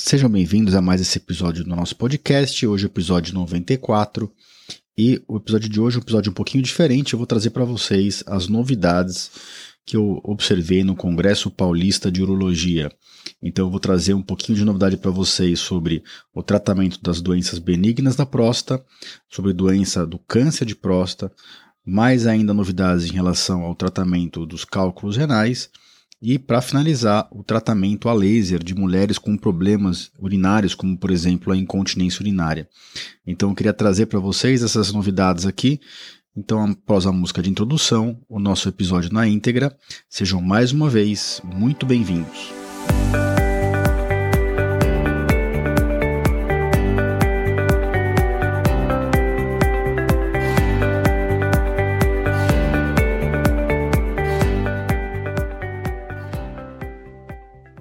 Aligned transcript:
Sejam 0.00 0.30
bem-vindos 0.30 0.76
a 0.76 0.80
mais 0.80 1.00
esse 1.00 1.18
episódio 1.18 1.64
do 1.64 1.74
nosso 1.74 1.94
podcast. 1.96 2.64
Hoje 2.64 2.84
é 2.84 2.86
o 2.86 2.88
episódio 2.88 3.34
94. 3.34 4.32
E 4.96 5.20
o 5.26 5.36
episódio 5.36 5.68
de 5.68 5.80
hoje 5.80 5.96
é 5.96 5.98
um 5.98 6.02
episódio 6.02 6.30
um 6.30 6.34
pouquinho 6.34 6.62
diferente. 6.62 7.12
Eu 7.12 7.18
vou 7.18 7.26
trazer 7.26 7.50
para 7.50 7.64
vocês 7.64 8.22
as 8.24 8.46
novidades 8.46 9.28
que 9.84 9.96
eu 9.96 10.20
observei 10.22 10.84
no 10.84 10.94
Congresso 10.94 11.50
Paulista 11.50 12.12
de 12.12 12.22
Urologia. 12.22 12.90
Então 13.42 13.66
eu 13.66 13.70
vou 13.70 13.80
trazer 13.80 14.14
um 14.14 14.22
pouquinho 14.22 14.56
de 14.56 14.64
novidade 14.64 14.96
para 14.96 15.10
vocês 15.10 15.58
sobre 15.58 16.02
o 16.32 16.44
tratamento 16.44 17.02
das 17.02 17.20
doenças 17.20 17.58
benignas 17.58 18.14
da 18.14 18.24
próstata, 18.24 18.82
sobre 19.28 19.52
doença 19.52 20.06
do 20.06 20.18
câncer 20.20 20.64
de 20.64 20.76
próstata, 20.76 21.34
mais 21.84 22.24
ainda 22.24 22.54
novidades 22.54 23.04
em 23.04 23.12
relação 23.12 23.62
ao 23.62 23.74
tratamento 23.74 24.46
dos 24.46 24.64
cálculos 24.64 25.16
renais 25.16 25.68
e, 26.20 26.38
para 26.38 26.60
finalizar, 26.60 27.28
o 27.30 27.42
tratamento 27.42 28.08
a 28.08 28.12
laser 28.12 28.62
de 28.62 28.74
mulheres 28.74 29.18
com 29.18 29.36
problemas 29.36 30.10
urinários, 30.18 30.74
como 30.74 30.96
por 30.96 31.10
exemplo 31.10 31.52
a 31.52 31.56
incontinência 31.56 32.20
urinária. 32.20 32.68
Então 33.26 33.50
eu 33.50 33.54
queria 33.54 33.72
trazer 33.72 34.06
para 34.06 34.18
vocês 34.18 34.62
essas 34.62 34.92
novidades 34.92 35.46
aqui. 35.46 35.80
Então, 36.36 36.64
após 36.64 37.06
a 37.06 37.12
música 37.12 37.42
de 37.42 37.50
introdução, 37.50 38.20
o 38.28 38.38
nosso 38.38 38.68
episódio 38.68 39.12
na 39.12 39.26
íntegra. 39.26 39.76
Sejam 40.08 40.40
mais 40.40 40.70
uma 40.72 40.88
vez 40.88 41.40
muito 41.44 41.84
bem-vindos. 41.84 42.52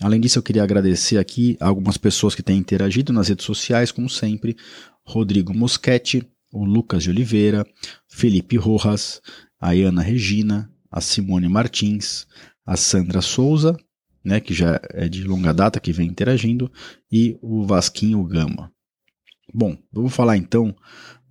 Além 0.00 0.20
disso, 0.20 0.38
eu 0.38 0.42
queria 0.42 0.62
agradecer 0.62 1.18
aqui 1.18 1.56
algumas 1.60 1.96
pessoas 1.96 2.34
que 2.34 2.42
têm 2.42 2.58
interagido 2.58 3.12
nas 3.12 3.28
redes 3.28 3.44
sociais, 3.44 3.90
como 3.90 4.08
sempre: 4.08 4.56
Rodrigo 5.04 5.52
Moschetti, 5.52 6.26
o 6.52 6.64
Lucas 6.64 7.02
de 7.02 7.10
Oliveira, 7.10 7.66
Felipe 8.08 8.56
Rojas, 8.56 9.20
a 9.60 9.72
Ana 9.72 10.02
Regina, 10.02 10.72
a 10.90 11.00
Simone 11.00 11.48
Martins, 11.48 12.26
a 12.64 12.76
Sandra 12.76 13.20
Souza, 13.20 13.76
né, 14.24 14.40
que 14.40 14.54
já 14.54 14.80
é 14.90 15.08
de 15.08 15.24
longa 15.24 15.52
data, 15.52 15.80
que 15.80 15.92
vem 15.92 16.08
interagindo, 16.08 16.70
e 17.10 17.36
o 17.42 17.64
Vasquinho 17.66 18.22
Gama. 18.24 18.72
Bom, 19.52 19.76
vamos 19.92 20.14
falar 20.14 20.36
então 20.36 20.74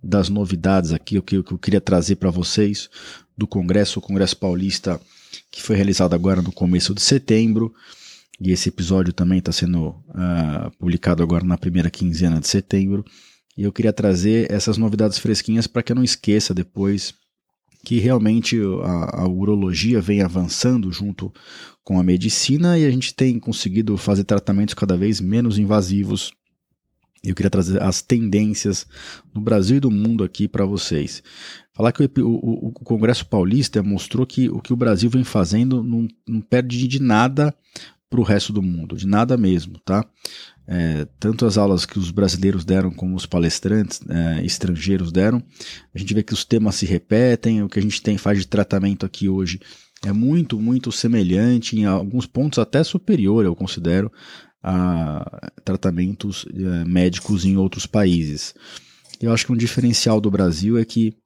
das 0.02 0.28
novidades 0.28 0.92
aqui, 0.92 1.18
o 1.18 1.22
que 1.22 1.36
eu 1.36 1.58
queria 1.58 1.80
trazer 1.80 2.16
para 2.16 2.30
vocês 2.30 2.88
do 3.38 3.46
Congresso, 3.46 4.00
o 4.00 4.02
Congresso 4.02 4.36
Paulista, 4.36 5.00
que 5.50 5.62
foi 5.62 5.76
realizado 5.76 6.12
agora 6.12 6.42
no 6.42 6.50
começo 6.50 6.92
de 6.92 7.00
setembro. 7.00 7.72
E 8.40 8.50
esse 8.50 8.68
episódio 8.68 9.12
também 9.12 9.38
está 9.38 9.52
sendo 9.52 9.90
uh, 9.90 10.70
publicado 10.78 11.22
agora 11.22 11.44
na 11.44 11.56
primeira 11.56 11.88
quinzena 11.88 12.40
de 12.40 12.48
setembro. 12.48 13.04
E 13.56 13.62
eu 13.62 13.72
queria 13.72 13.92
trazer 13.92 14.50
essas 14.50 14.76
novidades 14.76 15.18
fresquinhas 15.18 15.66
para 15.68 15.82
que 15.82 15.92
eu 15.92 15.96
não 15.96 16.04
esqueça 16.04 16.52
depois 16.52 17.14
que 17.84 17.98
realmente 17.98 18.58
a, 18.84 19.22
a, 19.22 19.28
urologia 19.28 20.00
vem 20.00 20.20
avançando 20.20 20.92
junto 20.92 21.32
com 21.84 21.98
a 21.98 22.02
medicina 22.02 22.78
e 22.78 22.84
a 22.84 22.90
gente 22.90 23.14
tem 23.14 23.38
conseguido 23.38 23.96
fazer 23.96 24.24
tratamentos 24.24 24.74
cada 24.74 24.96
vez 24.96 25.20
menos 25.20 25.58
invasivos. 25.58 26.32
Eu 27.22 27.34
queria 27.34 27.50
trazer 27.50 27.82
as 27.82 28.00
tendências 28.00 28.86
no 29.34 29.40
Brasil 29.40 29.78
e 29.78 29.80
do 29.80 29.90
mundo 29.90 30.22
aqui 30.22 30.46
para 30.46 30.64
vocês. 30.64 31.22
Falar 31.72 31.92
que 31.92 32.02
o, 32.02 32.10
o, 32.20 32.68
o, 32.68 32.72
Congresso 32.72 33.26
Paulista 33.26 33.82
mostrou 33.82 34.26
que 34.26 34.48
o 34.48 34.60
que 34.60 34.72
o 34.72 34.76
Brasil 34.76 35.10
vem 35.10 35.24
fazendo 35.24 35.82
não, 35.82 36.08
não 36.26 36.40
perde 36.40 36.86
de 36.86 37.00
nada 37.00 37.54
para 38.10 38.20
o 38.20 38.24
resto 38.24 38.52
do 38.52 38.62
mundo, 38.62 38.96
de 38.96 39.06
nada 39.06 39.36
mesmo, 39.36 39.78
tá? 39.84 40.04
É, 40.66 41.06
tanto 41.18 41.46
as 41.46 41.56
aulas 41.56 41.86
que 41.86 41.98
os 41.98 42.10
brasileiros 42.10 42.64
deram 42.64 42.90
como 42.90 43.16
os 43.16 43.24
palestrantes 43.24 44.00
é, 44.08 44.44
estrangeiros 44.44 45.10
deram, 45.10 45.42
a 45.94 45.98
gente 45.98 46.12
vê 46.12 46.22
que 46.22 46.34
os 46.34 46.44
temas 46.44 46.74
se 46.74 46.84
repetem, 46.84 47.62
o 47.62 47.68
que 47.68 47.78
a 47.78 47.82
gente 47.82 48.02
tem 48.02 48.18
faz 48.18 48.38
de 48.38 48.46
tratamento 48.46 49.06
aqui 49.06 49.28
hoje 49.28 49.60
é 50.04 50.12
muito, 50.12 50.60
muito 50.60 50.92
semelhante, 50.92 51.76
em 51.76 51.84
alguns 51.84 52.26
pontos 52.26 52.58
até 52.58 52.84
superior, 52.84 53.44
eu 53.44 53.56
considero, 53.56 54.12
a 54.70 55.50
tratamentos 55.64 56.46
é, 56.52 56.84
médicos 56.84 57.44
em 57.44 57.56
outros 57.56 57.86
países. 57.86 58.54
Eu 59.20 59.32
acho 59.32 59.46
que 59.46 59.52
um 59.52 59.56
diferencial 59.56 60.20
do 60.20 60.30
Brasil 60.30 60.78
é 60.78 60.84
que 60.84 61.16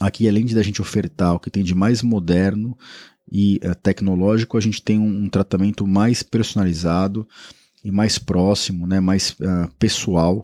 Aqui, 0.00 0.26
além 0.26 0.46
de 0.46 0.58
a 0.58 0.62
gente 0.62 0.80
ofertar 0.80 1.34
o 1.34 1.38
que 1.38 1.50
tem 1.50 1.62
de 1.62 1.74
mais 1.74 2.02
moderno 2.02 2.76
e 3.30 3.60
uh, 3.62 3.74
tecnológico, 3.74 4.56
a 4.56 4.60
gente 4.60 4.82
tem 4.82 4.98
um, 4.98 5.24
um, 5.24 5.28
tratamento 5.28 5.86
mais 5.86 6.22
personalizado 6.22 7.28
e 7.84 7.90
mais 7.90 8.18
próximo, 8.18 8.86
né, 8.86 8.98
mais 8.98 9.32
uh, 9.32 9.70
pessoal 9.78 10.42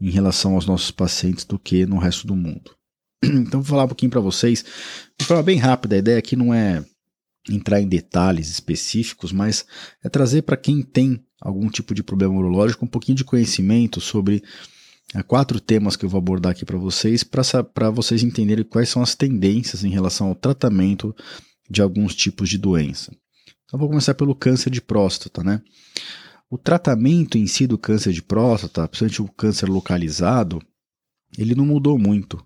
em 0.00 0.10
relação 0.10 0.54
aos 0.54 0.64
nossos 0.64 0.90
pacientes 0.90 1.44
do 1.44 1.58
que 1.58 1.84
no 1.84 1.98
resto 1.98 2.26
do 2.26 2.34
mundo. 2.34 2.74
Então, 3.22 3.60
vou 3.60 3.70
falar 3.70 3.84
um 3.84 3.88
pouquinho 3.88 4.10
para 4.10 4.20
vocês, 4.20 4.64
de 5.18 5.26
forma 5.26 5.42
bem 5.42 5.58
rápida. 5.58 5.96
A 5.96 5.98
ideia 5.98 6.18
aqui 6.18 6.36
não 6.36 6.54
é 6.54 6.82
entrar 7.50 7.80
em 7.80 7.88
detalhes 7.88 8.48
específicos, 8.48 9.32
mas 9.32 9.64
é 10.02 10.08
trazer 10.08 10.42
para 10.42 10.56
quem 10.56 10.82
tem 10.82 11.24
algum 11.40 11.68
tipo 11.68 11.94
de 11.94 12.02
problema 12.02 12.34
urológico 12.34 12.84
um 12.84 12.88
pouquinho 12.88 13.16
de 13.16 13.24
conhecimento 13.24 14.00
sobre 14.00 14.42
Há 15.14 15.22
quatro 15.22 15.60
temas 15.60 15.94
que 15.96 16.04
eu 16.04 16.08
vou 16.08 16.18
abordar 16.18 16.52
aqui 16.52 16.64
para 16.64 16.76
vocês, 16.76 17.22
para 17.22 17.90
vocês 17.90 18.22
entenderem 18.22 18.64
quais 18.64 18.88
são 18.88 19.02
as 19.02 19.14
tendências 19.14 19.84
em 19.84 19.88
relação 19.88 20.28
ao 20.28 20.34
tratamento 20.34 21.14
de 21.70 21.80
alguns 21.80 22.14
tipos 22.14 22.48
de 22.48 22.58
doença. 22.58 23.14
Então 23.64 23.78
vou 23.78 23.88
começar 23.88 24.14
pelo 24.14 24.34
câncer 24.34 24.70
de 24.70 24.80
próstata, 24.80 25.44
né? 25.44 25.62
O 26.50 26.58
tratamento 26.58 27.38
em 27.38 27.46
si 27.46 27.66
do 27.66 27.78
câncer 27.78 28.12
de 28.12 28.22
próstata, 28.22 28.86
principalmente 28.88 29.22
o 29.22 29.28
câncer 29.28 29.68
localizado, 29.68 30.60
ele 31.38 31.54
não 31.54 31.66
mudou 31.66 31.98
muito. 31.98 32.44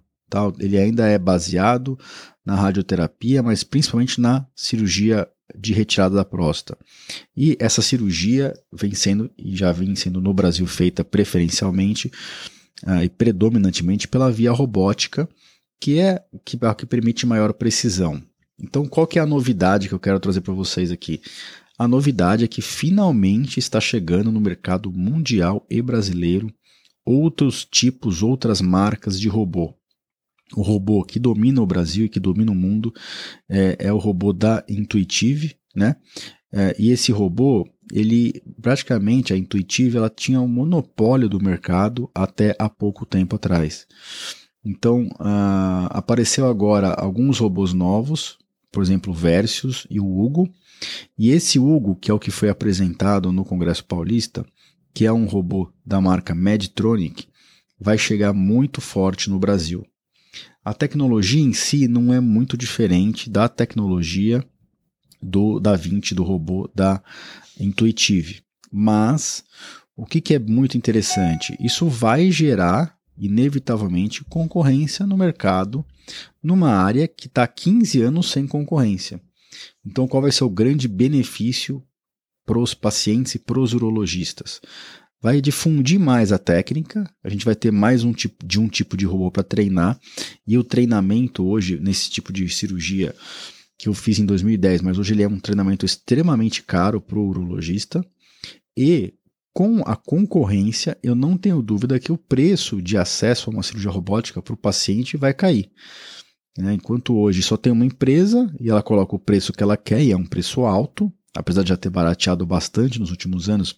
Ele 0.58 0.78
ainda 0.78 1.06
é 1.06 1.18
baseado 1.18 1.98
na 2.44 2.54
radioterapia, 2.54 3.42
mas 3.42 3.62
principalmente 3.62 4.20
na 4.20 4.46
cirurgia 4.54 5.28
de 5.56 5.72
retirada 5.72 6.14
da 6.14 6.24
próstata. 6.24 6.78
E 7.36 7.56
essa 7.58 7.82
cirurgia 7.82 8.54
vem 8.72 8.94
sendo, 8.94 9.30
e 9.36 9.56
já 9.56 9.72
vem 9.72 9.94
sendo 9.96 10.20
no 10.20 10.32
Brasil 10.32 10.66
feita 10.66 11.04
preferencialmente 11.04 12.10
uh, 12.86 13.02
e 13.02 13.08
predominantemente 13.08 14.08
pela 14.08 14.30
via 14.30 14.52
robótica, 14.52 15.28
que 15.80 15.98
é 15.98 16.22
que, 16.44 16.58
que 16.76 16.86
permite 16.86 17.26
maior 17.26 17.52
precisão. 17.52 18.22
Então, 18.62 18.86
qual 18.86 19.06
que 19.06 19.18
é 19.18 19.22
a 19.22 19.26
novidade 19.26 19.88
que 19.88 19.94
eu 19.94 19.98
quero 19.98 20.20
trazer 20.20 20.42
para 20.42 20.52
vocês 20.52 20.90
aqui? 20.90 21.20
A 21.78 21.88
novidade 21.88 22.44
é 22.44 22.48
que 22.48 22.60
finalmente 22.60 23.58
está 23.58 23.80
chegando 23.80 24.30
no 24.30 24.40
mercado 24.40 24.92
mundial 24.92 25.66
e 25.70 25.80
brasileiro 25.80 26.52
outros 27.06 27.64
tipos, 27.64 28.22
outras 28.22 28.60
marcas 28.60 29.18
de 29.18 29.28
robô. 29.28 29.74
O 30.56 30.62
robô 30.62 31.04
que 31.04 31.18
domina 31.18 31.62
o 31.62 31.66
Brasil 31.66 32.06
e 32.06 32.08
que 32.08 32.20
domina 32.20 32.50
o 32.50 32.54
mundo 32.54 32.92
é, 33.48 33.76
é 33.78 33.92
o 33.92 33.98
robô 33.98 34.32
da 34.32 34.64
Intuitive, 34.68 35.56
né? 35.74 35.96
É, 36.52 36.74
e 36.78 36.90
esse 36.90 37.12
robô, 37.12 37.68
ele 37.92 38.42
praticamente 38.60 39.32
a 39.32 39.36
Intuitive, 39.36 39.96
ela 39.96 40.10
tinha 40.10 40.40
um 40.40 40.48
monopólio 40.48 41.28
do 41.28 41.40
mercado 41.40 42.10
até 42.14 42.56
há 42.58 42.68
pouco 42.68 43.06
tempo 43.06 43.36
atrás. 43.36 43.86
Então 44.64 45.06
uh, 45.20 45.88
apareceu 45.90 46.46
agora 46.46 46.92
alguns 46.92 47.38
robôs 47.38 47.72
novos, 47.72 48.36
por 48.70 48.82
exemplo, 48.82 49.12
o 49.12 49.16
Versus 49.16 49.86
e 49.88 50.00
o 50.00 50.20
Hugo. 50.20 50.48
E 51.18 51.30
esse 51.30 51.58
Hugo, 51.58 51.94
que 51.94 52.10
é 52.10 52.14
o 52.14 52.18
que 52.18 52.30
foi 52.30 52.48
apresentado 52.48 53.32
no 53.32 53.44
Congresso 53.44 53.84
Paulista, 53.84 54.44
que 54.92 55.06
é 55.06 55.12
um 55.12 55.26
robô 55.26 55.72
da 55.84 56.00
marca 56.00 56.34
Medtronic, 56.34 57.26
vai 57.78 57.96
chegar 57.96 58.32
muito 58.32 58.80
forte 58.80 59.30
no 59.30 59.38
Brasil. 59.38 59.86
A 60.64 60.74
tecnologia 60.74 61.40
em 61.40 61.52
si 61.52 61.88
não 61.88 62.12
é 62.12 62.20
muito 62.20 62.56
diferente 62.56 63.30
da 63.30 63.48
tecnologia 63.48 64.44
do 65.22 65.58
Da 65.58 65.74
Vinci, 65.74 66.14
do 66.14 66.22
robô 66.22 66.70
da 66.74 67.02
Intuitive. 67.58 68.42
Mas 68.70 69.42
o 69.96 70.04
que, 70.04 70.20
que 70.20 70.34
é 70.34 70.38
muito 70.38 70.76
interessante? 70.76 71.56
Isso 71.58 71.88
vai 71.88 72.30
gerar, 72.30 72.96
inevitavelmente, 73.18 74.24
concorrência 74.24 75.06
no 75.06 75.16
mercado, 75.16 75.84
numa 76.42 76.70
área 76.70 77.08
que 77.08 77.26
está 77.26 77.46
15 77.46 78.02
anos 78.02 78.30
sem 78.30 78.46
concorrência. 78.46 79.20
Então, 79.84 80.06
qual 80.06 80.22
vai 80.22 80.32
ser 80.32 80.44
o 80.44 80.50
grande 80.50 80.86
benefício 80.86 81.82
para 82.44 82.58
os 82.58 82.74
pacientes 82.74 83.34
e 83.34 83.38
para 83.38 83.60
os 83.60 83.72
urologistas? 83.72 84.60
Vai 85.20 85.40
difundir 85.40 85.98
mais 85.98 86.32
a 86.32 86.38
técnica, 86.38 87.04
a 87.22 87.28
gente 87.28 87.44
vai 87.44 87.54
ter 87.54 87.70
mais 87.70 88.04
um 88.04 88.12
tipo 88.12 88.46
de 88.46 88.58
um 88.58 88.68
tipo 88.68 88.96
de 88.96 89.04
robô 89.04 89.30
para 89.30 89.42
treinar, 89.42 90.00
e 90.46 90.56
o 90.56 90.64
treinamento 90.64 91.44
hoje 91.46 91.78
nesse 91.78 92.10
tipo 92.10 92.32
de 92.32 92.48
cirurgia 92.48 93.14
que 93.78 93.88
eu 93.88 93.94
fiz 93.94 94.18
em 94.18 94.26
2010, 94.26 94.82
mas 94.82 94.98
hoje 94.98 95.14
ele 95.14 95.22
é 95.22 95.28
um 95.28 95.38
treinamento 95.38 95.84
extremamente 95.84 96.62
caro 96.62 97.00
para 97.00 97.18
o 97.18 97.28
urologista, 97.28 98.04
e 98.76 99.14
com 99.52 99.82
a 99.84 99.96
concorrência, 99.96 100.96
eu 101.02 101.14
não 101.14 101.36
tenho 101.36 101.60
dúvida 101.60 101.98
que 101.98 102.12
o 102.12 102.16
preço 102.16 102.80
de 102.80 102.96
acesso 102.96 103.50
a 103.50 103.52
uma 103.52 103.62
cirurgia 103.62 103.90
robótica 103.90 104.40
para 104.40 104.54
o 104.54 104.56
paciente 104.56 105.16
vai 105.16 105.34
cair. 105.34 105.70
Né? 106.56 106.74
Enquanto 106.74 107.16
hoje 107.16 107.42
só 107.42 107.56
tem 107.56 107.72
uma 107.72 107.84
empresa 107.84 108.52
e 108.60 108.70
ela 108.70 108.82
coloca 108.82 109.16
o 109.16 109.18
preço 109.18 109.52
que 109.52 109.62
ela 109.62 109.76
quer, 109.76 110.02
e 110.02 110.12
é 110.12 110.16
um 110.16 110.26
preço 110.26 110.62
alto, 110.62 111.12
apesar 111.34 111.62
de 111.62 111.70
já 111.70 111.76
ter 111.76 111.90
barateado 111.90 112.46
bastante 112.46 113.00
nos 113.00 113.10
últimos 113.10 113.48
anos, 113.48 113.76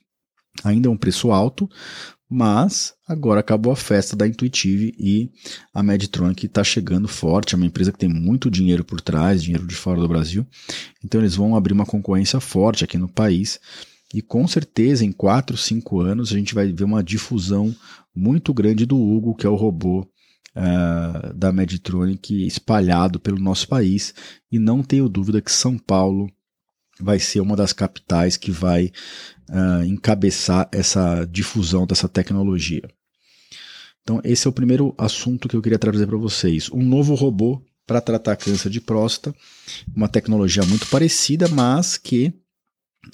Ainda 0.64 0.88
é 0.88 0.90
um 0.90 0.96
preço 0.96 1.30
alto, 1.30 1.68
mas 2.28 2.94
agora 3.06 3.40
acabou 3.40 3.72
a 3.72 3.76
festa 3.76 4.16
da 4.16 4.26
Intuitive 4.26 4.94
e 4.98 5.30
a 5.74 5.82
Medtronic 5.82 6.46
está 6.46 6.64
chegando 6.64 7.06
forte. 7.06 7.54
É 7.54 7.56
uma 7.56 7.66
empresa 7.66 7.92
que 7.92 7.98
tem 7.98 8.08
muito 8.08 8.50
dinheiro 8.50 8.84
por 8.84 9.00
trás, 9.00 9.42
dinheiro 9.42 9.66
de 9.66 9.74
fora 9.74 10.00
do 10.00 10.08
Brasil. 10.08 10.46
Então 11.04 11.20
eles 11.20 11.34
vão 11.34 11.54
abrir 11.54 11.72
uma 11.74 11.84
concorrência 11.84 12.40
forte 12.40 12.84
aqui 12.84 12.96
no 12.96 13.08
país. 13.08 13.60
E 14.14 14.20
com 14.20 14.46
certeza, 14.46 15.04
em 15.04 15.12
4, 15.12 15.56
5 15.56 16.00
anos, 16.00 16.32
a 16.32 16.36
gente 16.36 16.54
vai 16.54 16.72
ver 16.72 16.84
uma 16.84 17.02
difusão 17.02 17.74
muito 18.14 18.52
grande 18.52 18.86
do 18.86 18.98
Hugo, 18.98 19.34
que 19.34 19.46
é 19.46 19.50
o 19.50 19.54
robô 19.54 20.00
uh, 20.56 21.34
da 21.34 21.52
Medtronic 21.52 22.46
espalhado 22.46 23.18
pelo 23.18 23.38
nosso 23.38 23.68
país. 23.68 24.14
E 24.50 24.58
não 24.58 24.82
tenho 24.82 25.08
dúvida 25.08 25.40
que 25.40 25.52
São 25.52 25.78
Paulo 25.78 26.30
vai 27.00 27.18
ser 27.18 27.40
uma 27.40 27.56
das 27.56 27.72
capitais 27.72 28.36
que 28.36 28.50
vai 28.50 28.92
uh, 29.48 29.84
encabeçar 29.84 30.68
essa 30.72 31.24
difusão 31.24 31.86
dessa 31.86 32.08
tecnologia. 32.08 32.82
Então, 34.02 34.20
esse 34.24 34.46
é 34.46 34.50
o 34.50 34.52
primeiro 34.52 34.94
assunto 34.98 35.48
que 35.48 35.56
eu 35.56 35.62
queria 35.62 35.78
trazer 35.78 36.06
para 36.06 36.16
vocês. 36.16 36.68
Um 36.70 36.82
novo 36.82 37.14
robô 37.14 37.62
para 37.86 38.00
tratar 38.00 38.36
câncer 38.36 38.70
de 38.70 38.80
próstata, 38.80 39.34
uma 39.94 40.08
tecnologia 40.08 40.64
muito 40.64 40.86
parecida, 40.86 41.48
mas 41.48 41.96
que 41.96 42.32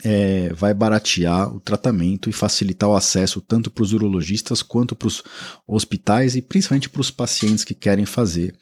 é, 0.04 0.52
vai 0.52 0.74
baratear 0.74 1.54
o 1.54 1.60
tratamento 1.60 2.28
e 2.28 2.32
facilitar 2.32 2.88
o 2.88 2.96
acesso 2.96 3.40
tanto 3.40 3.70
para 3.70 3.82
os 3.82 3.92
urologistas 3.92 4.62
quanto 4.62 4.94
para 4.94 5.08
os 5.08 5.22
hospitais 5.66 6.36
e 6.36 6.42
principalmente 6.42 6.90
para 6.90 7.00
os 7.00 7.10
pacientes 7.10 7.64
que 7.64 7.74
querem 7.74 8.04
fazer 8.04 8.54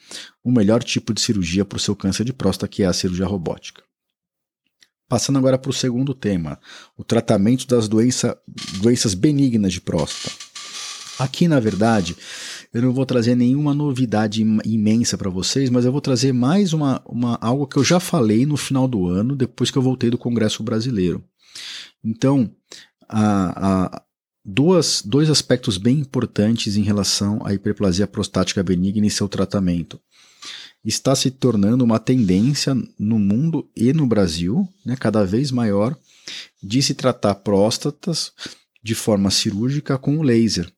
o 0.42 0.52
melhor 0.52 0.82
tipo 0.82 1.12
de 1.12 1.20
cirurgia 1.20 1.64
para 1.64 1.76
o 1.76 1.80
seu 1.80 1.96
câncer 1.96 2.24
de 2.24 2.32
próstata, 2.32 2.68
que 2.68 2.82
é 2.82 2.86
a 2.86 2.92
cirurgia 2.92 3.26
robótica. 3.26 3.85
Passando 5.08 5.38
agora 5.38 5.56
para 5.56 5.70
o 5.70 5.74
segundo 5.74 6.12
tema, 6.14 6.58
o 6.96 7.04
tratamento 7.04 7.66
das 7.66 7.86
doença, 7.86 8.36
doenças 8.80 9.14
benignas 9.14 9.72
de 9.72 9.80
próstata. 9.80 10.34
Aqui, 11.18 11.48
na 11.48 11.60
verdade, 11.60 12.16
eu 12.74 12.82
não 12.82 12.92
vou 12.92 13.06
trazer 13.06 13.34
nenhuma 13.34 13.72
novidade 13.72 14.42
imensa 14.64 15.16
para 15.16 15.30
vocês, 15.30 15.70
mas 15.70 15.84
eu 15.84 15.92
vou 15.92 16.00
trazer 16.00 16.32
mais 16.32 16.72
uma, 16.72 17.00
uma, 17.06 17.38
algo 17.40 17.66
que 17.66 17.78
eu 17.78 17.84
já 17.84 17.98
falei 17.98 18.44
no 18.44 18.56
final 18.56 18.86
do 18.86 19.06
ano, 19.06 19.34
depois 19.34 19.70
que 19.70 19.78
eu 19.78 19.82
voltei 19.82 20.10
do 20.10 20.18
Congresso 20.18 20.62
Brasileiro. 20.62 21.24
Então, 22.04 22.50
a, 23.08 23.86
a, 23.94 24.02
duas, 24.44 25.02
dois 25.02 25.30
aspectos 25.30 25.78
bem 25.78 26.00
importantes 26.00 26.76
em 26.76 26.82
relação 26.82 27.40
à 27.46 27.54
hiperplasia 27.54 28.06
prostática 28.06 28.62
benigna 28.62 29.06
e 29.06 29.10
seu 29.10 29.28
tratamento 29.28 29.98
está 30.88 31.14
se 31.14 31.30
tornando 31.30 31.84
uma 31.84 31.98
tendência 31.98 32.74
no 32.98 33.18
mundo 33.18 33.68
e 33.74 33.92
no 33.92 34.06
Brasil, 34.06 34.68
né, 34.84 34.96
cada 34.98 35.24
vez 35.24 35.50
maior, 35.50 35.98
de 36.62 36.82
se 36.82 36.94
tratar 36.94 37.34
próstatas 37.36 38.32
de 38.82 38.94
forma 38.94 39.30
cirúrgica 39.30 39.98
com 39.98 40.18
o 40.18 40.22
laser, 40.22 40.70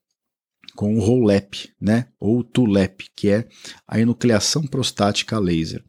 com 0.74 0.96
o 0.96 1.00
ROLEP, 1.00 1.70
né, 1.80 2.06
ou 2.18 2.42
TULEP, 2.42 3.10
que 3.14 3.28
é 3.28 3.48
a 3.86 4.00
enucleação 4.00 4.66
prostática 4.66 5.38
laser. 5.38 5.84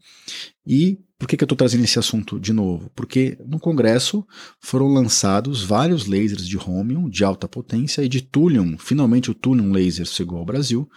E 0.66 0.98
por 1.18 1.28
que, 1.28 1.36
que 1.36 1.44
eu 1.44 1.46
estou 1.46 1.56
trazendo 1.56 1.84
esse 1.84 1.98
assunto 1.98 2.40
de 2.40 2.52
novo? 2.52 2.90
Porque 2.94 3.38
no 3.46 3.60
Congresso 3.60 4.26
foram 4.58 4.88
lançados 4.88 5.62
vários 5.62 6.06
lasers 6.06 6.48
de 6.48 6.56
Romium 6.56 7.08
de 7.08 7.22
alta 7.24 7.46
potência 7.46 8.02
e 8.02 8.08
de 8.08 8.22
Thulium. 8.22 8.78
Finalmente 8.78 9.30
o 9.30 9.34
Thulium 9.34 9.70
laser 9.70 10.06
chegou 10.06 10.38
ao 10.38 10.46
Brasil 10.46 10.88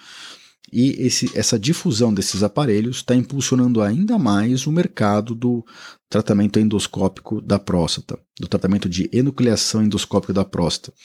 e 0.72 1.05
esse, 1.05 1.29
essa 1.38 1.60
difusão 1.60 2.13
desses 2.13 2.41
aparelhos 2.41 2.98
está 2.98 3.15
impulsionando 3.15 3.82
ainda 3.82 4.17
mais 4.17 4.65
o 4.65 4.72
mercado 4.72 5.36
do 5.36 5.63
tratamento 6.10 6.60
endoscópico 6.60 7.41
da 7.41 7.60
próstata, 7.60 8.20
do 8.39 8.48
tratamento 8.48 8.88
de 8.88 9.10
enucleação 9.12 9.84
endoscópica 9.84 10.34
da 10.34 10.46
próstata. 10.46 10.96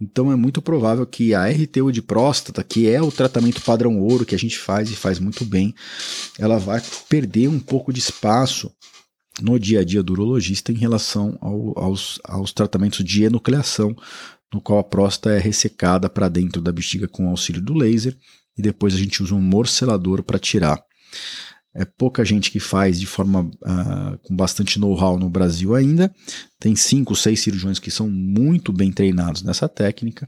Então 0.00 0.32
é 0.32 0.36
muito 0.36 0.60
provável 0.60 1.06
que 1.06 1.34
a 1.34 1.46
RTU 1.48 1.92
de 1.92 2.02
próstata, 2.02 2.62
que 2.62 2.88
é 2.88 3.00
o 3.00 3.12
tratamento 3.12 3.62
padrão 3.62 3.98
ouro 4.00 4.26
que 4.26 4.34
a 4.34 4.38
gente 4.38 4.58
faz 4.58 4.90
e 4.90 4.96
faz 4.96 5.18
muito 5.18 5.44
bem, 5.44 5.74
ela 6.38 6.58
vai 6.58 6.82
perder 7.08 7.48
um 7.48 7.60
pouco 7.60 7.92
de 7.92 8.00
espaço 8.00 8.70
no 9.40 9.58
dia 9.58 9.80
a 9.80 9.84
dia 9.84 10.02
do 10.02 10.12
urologista 10.14 10.72
em 10.72 10.76
relação 10.76 11.38
ao, 11.40 11.78
aos, 11.78 12.18
aos 12.24 12.52
tratamentos 12.52 13.04
de 13.04 13.24
enucleação, 13.24 13.94
no 14.52 14.60
qual 14.60 14.78
a 14.78 14.84
próstata 14.84 15.34
é 15.34 15.38
ressecada 15.38 16.08
para 16.08 16.28
dentro 16.28 16.60
da 16.60 16.72
bexiga 16.72 17.06
com 17.08 17.28
auxílio 17.28 17.60
do 17.60 17.74
laser 17.74 18.16
e 18.56 18.62
depois 18.62 18.94
a 18.94 18.98
gente 18.98 19.22
usa 19.22 19.34
um 19.34 19.40
morcelador 19.40 20.22
para 20.22 20.38
tirar. 20.38 20.80
É 21.78 21.84
pouca 21.84 22.24
gente 22.24 22.50
que 22.50 22.58
faz 22.58 22.98
de 22.98 23.06
forma 23.06 23.42
uh, 23.42 24.18
com 24.22 24.34
bastante 24.34 24.80
know-how 24.80 25.18
no 25.18 25.28
Brasil 25.28 25.74
ainda. 25.74 26.10
Tem 26.58 26.74
cinco, 26.74 27.14
seis 27.14 27.40
cirurgiões 27.40 27.78
que 27.78 27.90
são 27.90 28.08
muito 28.08 28.72
bem 28.72 28.90
treinados 28.90 29.42
nessa 29.42 29.68
técnica 29.68 30.26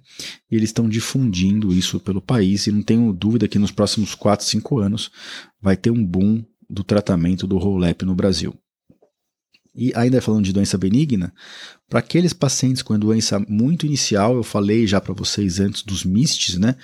e 0.50 0.56
eles 0.56 0.68
estão 0.68 0.87
difundindo 0.87 1.73
isso 1.73 1.99
pelo 2.00 2.20
país. 2.20 2.66
E 2.66 2.73
não 2.73 2.82
tenho 2.82 3.11
dúvida 3.14 3.49
que 3.49 3.58
nos 3.58 3.70
próximos 3.70 4.14
4, 4.14 4.44
5 4.44 4.78
anos 4.78 5.11
vai 5.58 5.75
ter 5.75 5.90
um 5.90 6.04
boom 6.04 6.44
do 6.68 6.85
tratamento 6.85 7.47
do 7.47 7.56
ROLEP 7.56 8.04
no 8.04 8.14
Brasil. 8.14 8.54
E 9.78 9.92
ainda 9.94 10.20
falando 10.20 10.44
de 10.44 10.52
doença 10.52 10.76
benigna, 10.76 11.32
para 11.88 12.00
aqueles 12.00 12.32
pacientes 12.32 12.82
com 12.82 12.99
doença 12.99 13.38
muito 13.49 13.87
inicial, 13.87 14.35
eu 14.35 14.42
falei 14.42 14.88
já 14.88 15.00
para 15.00 15.14
vocês 15.14 15.61
antes 15.61 15.85
dos 15.85 16.02
MISTs, 16.02 16.58
né, 16.58 16.75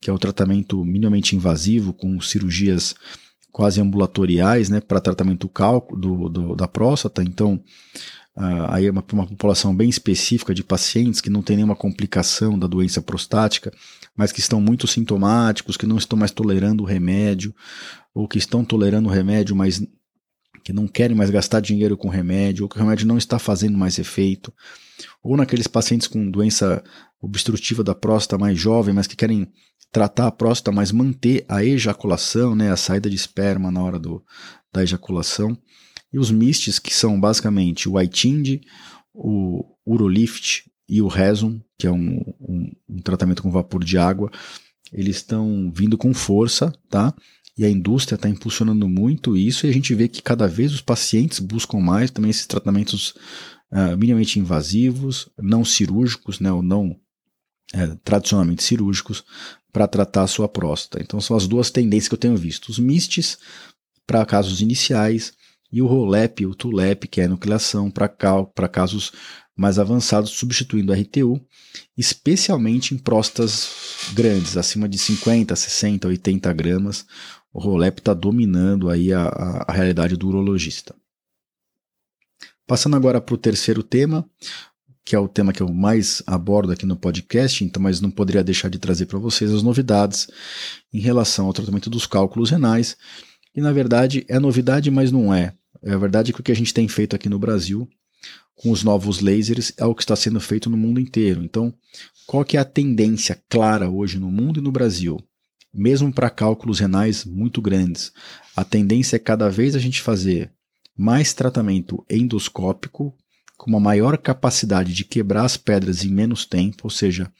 que 0.00 0.08
é 0.08 0.12
o 0.12 0.18
tratamento 0.20 0.84
minimamente 0.84 1.34
invasivo 1.34 1.92
com 1.92 2.20
cirurgias 2.20 2.94
quase 3.50 3.80
ambulatoriais, 3.80 4.68
né, 4.68 4.80
para 4.80 5.00
tratamento 5.00 5.50
do, 5.98 6.28
do, 6.28 6.54
da 6.54 6.68
próstata. 6.68 7.24
Então, 7.24 7.54
uh, 8.36 8.70
aí 8.70 8.86
é 8.86 8.90
uma, 8.92 9.04
uma 9.12 9.26
população 9.26 9.74
bem 9.74 9.88
específica 9.88 10.54
de 10.54 10.62
pacientes 10.62 11.20
que 11.20 11.30
não 11.30 11.42
tem 11.42 11.56
nenhuma 11.56 11.74
complicação 11.74 12.56
da 12.56 12.68
doença 12.68 13.02
prostática, 13.02 13.72
mas 14.16 14.30
que 14.30 14.38
estão 14.38 14.60
muito 14.60 14.86
sintomáticos, 14.86 15.76
que 15.76 15.86
não 15.86 15.98
estão 15.98 16.16
mais 16.16 16.30
tolerando 16.30 16.84
o 16.84 16.86
remédio, 16.86 17.52
ou 18.14 18.28
que 18.28 18.38
estão 18.38 18.64
tolerando 18.64 19.08
o 19.08 19.12
remédio, 19.12 19.56
mas 19.56 19.82
que 20.64 20.72
não 20.72 20.88
querem 20.88 21.14
mais 21.14 21.28
gastar 21.28 21.60
dinheiro 21.60 21.96
com 21.96 22.08
remédio, 22.08 22.64
ou 22.64 22.68
que 22.68 22.76
o 22.76 22.80
remédio 22.80 23.06
não 23.06 23.18
está 23.18 23.38
fazendo 23.38 23.76
mais 23.76 23.98
efeito, 23.98 24.52
ou 25.22 25.36
naqueles 25.36 25.66
pacientes 25.66 26.08
com 26.08 26.30
doença 26.30 26.82
obstrutiva 27.20 27.84
da 27.84 27.94
próstata 27.94 28.38
mais 28.38 28.58
jovem, 28.58 28.94
mas 28.94 29.06
que 29.06 29.14
querem 29.14 29.52
tratar 29.92 30.26
a 30.26 30.32
próstata, 30.32 30.72
mas 30.72 30.90
manter 30.90 31.44
a 31.48 31.62
ejaculação, 31.62 32.56
né, 32.56 32.72
a 32.72 32.76
saída 32.76 33.08
de 33.08 33.14
esperma 33.14 33.70
na 33.70 33.82
hora 33.82 33.98
do, 33.98 34.24
da 34.72 34.82
ejaculação. 34.82 35.56
E 36.12 36.18
os 36.18 36.30
mistes, 36.30 36.78
que 36.78 36.94
são 36.94 37.20
basicamente 37.20 37.88
o 37.88 37.98
Aitind, 37.98 38.60
o 39.12 39.64
Urolift 39.86 40.70
e 40.88 41.02
o 41.02 41.08
Resum, 41.08 41.60
que 41.78 41.86
é 41.86 41.92
um, 41.92 42.20
um, 42.40 42.72
um 42.88 42.98
tratamento 42.98 43.42
com 43.42 43.50
vapor 43.50 43.84
de 43.84 43.98
água, 43.98 44.30
eles 44.92 45.16
estão 45.16 45.70
vindo 45.74 45.98
com 45.98 46.14
força, 46.14 46.72
tá? 46.88 47.14
E 47.56 47.64
a 47.64 47.70
indústria 47.70 48.16
está 48.16 48.28
impulsionando 48.28 48.88
muito 48.88 49.36
isso, 49.36 49.66
e 49.66 49.70
a 49.70 49.72
gente 49.72 49.94
vê 49.94 50.08
que 50.08 50.22
cada 50.22 50.48
vez 50.48 50.72
os 50.72 50.80
pacientes 50.80 51.38
buscam 51.38 51.78
mais 51.78 52.10
também 52.10 52.30
esses 52.30 52.46
tratamentos 52.46 53.14
uh, 53.70 53.96
minimamente 53.96 54.40
invasivos, 54.40 55.28
não 55.38 55.64
cirúrgicos, 55.64 56.40
né, 56.40 56.50
ou 56.50 56.62
não 56.62 56.96
é, 57.72 57.96
tradicionalmente 58.04 58.62
cirúrgicos, 58.62 59.24
para 59.72 59.88
tratar 59.88 60.22
a 60.22 60.28
sua 60.28 60.48
próstata. 60.48 61.02
Então 61.02 61.20
são 61.20 61.36
as 61.36 61.46
duas 61.48 61.70
tendências 61.70 62.08
que 62.08 62.14
eu 62.14 62.18
tenho 62.18 62.36
visto. 62.36 62.68
Os 62.68 62.78
MISTs 62.78 63.38
para 64.06 64.24
casos 64.24 64.60
iniciais 64.60 65.32
e 65.72 65.82
o 65.82 65.86
ROLEP, 65.86 66.46
o 66.46 66.54
TULEP, 66.54 67.08
que 67.08 67.20
é 67.20 67.24
a 67.24 67.28
nucleação 67.28 67.90
para 67.90 68.68
casos 68.68 69.10
mais 69.56 69.78
avançados, 69.78 70.30
substituindo 70.30 70.92
a 70.92 70.96
RTU, 70.96 71.40
especialmente 71.96 72.94
em 72.94 72.98
próstatas 72.98 73.70
grandes, 74.12 74.56
acima 74.56 74.88
de 74.88 74.98
50, 74.98 75.54
60, 75.54 76.06
80 76.08 76.52
gramas. 76.52 77.06
O 77.54 77.60
ROLEP 77.60 78.00
está 78.00 78.12
dominando 78.12 78.90
aí 78.90 79.12
a, 79.12 79.26
a, 79.26 79.64
a 79.68 79.72
realidade 79.72 80.16
do 80.16 80.26
urologista. 80.26 80.92
Passando 82.66 82.96
agora 82.96 83.20
para 83.20 83.34
o 83.34 83.38
terceiro 83.38 83.80
tema, 83.80 84.28
que 85.04 85.14
é 85.14 85.18
o 85.18 85.28
tema 85.28 85.52
que 85.52 85.62
eu 85.62 85.72
mais 85.72 86.20
abordo 86.26 86.72
aqui 86.72 86.84
no 86.84 86.96
podcast, 86.96 87.62
então, 87.62 87.80
mas 87.80 88.00
não 88.00 88.10
poderia 88.10 88.42
deixar 88.42 88.68
de 88.68 88.78
trazer 88.78 89.06
para 89.06 89.20
vocês 89.20 89.52
as 89.52 89.62
novidades 89.62 90.26
em 90.92 90.98
relação 90.98 91.46
ao 91.46 91.52
tratamento 91.52 91.88
dos 91.88 92.06
cálculos 92.06 92.50
renais. 92.50 92.96
E 93.54 93.60
na 93.60 93.70
verdade 93.70 94.24
é 94.28 94.40
novidade, 94.40 94.90
mas 94.90 95.12
não 95.12 95.32
é. 95.32 95.54
É 95.80 95.92
a 95.92 95.98
verdade 95.98 96.32
que 96.32 96.40
o 96.40 96.42
que 96.42 96.50
a 96.50 96.56
gente 96.56 96.74
tem 96.74 96.88
feito 96.88 97.14
aqui 97.14 97.28
no 97.28 97.38
Brasil 97.38 97.88
com 98.56 98.72
os 98.72 98.82
novos 98.82 99.20
lasers 99.20 99.72
é 99.76 99.84
o 99.84 99.94
que 99.94 100.02
está 100.02 100.16
sendo 100.16 100.40
feito 100.40 100.68
no 100.68 100.76
mundo 100.76 100.98
inteiro. 100.98 101.44
Então, 101.44 101.72
qual 102.26 102.44
que 102.44 102.56
é 102.56 102.60
a 102.60 102.64
tendência 102.64 103.40
clara 103.48 103.88
hoje 103.88 104.18
no 104.18 104.30
mundo 104.30 104.58
e 104.58 104.62
no 104.62 104.72
Brasil? 104.72 105.20
Mesmo 105.74 106.12
para 106.12 106.30
cálculos 106.30 106.78
renais 106.78 107.24
muito 107.24 107.60
grandes, 107.60 108.12
a 108.56 108.62
tendência 108.64 109.16
é 109.16 109.18
cada 109.18 109.50
vez 109.50 109.74
a 109.74 109.80
gente 109.80 110.00
fazer 110.00 110.52
mais 110.96 111.34
tratamento 111.34 112.04
endoscópico 112.08 113.12
com 113.56 113.70
uma 113.70 113.80
maior 113.80 114.16
capacidade 114.16 114.94
de 114.94 115.04
quebrar 115.04 115.44
as 115.44 115.56
pedras 115.56 116.04
em 116.04 116.08
menos 116.10 116.46
tempo, 116.46 116.82
ou 116.84 116.90
seja, 116.90 117.32